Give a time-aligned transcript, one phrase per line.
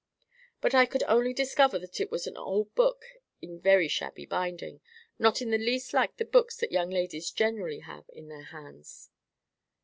[0.61, 3.05] But I could only discover that it was an old book
[3.39, 4.81] in very shabby binding,
[5.19, 9.11] not in the least like the books that young ladies generally have in their hands.